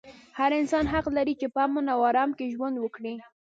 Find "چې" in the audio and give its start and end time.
1.41-1.47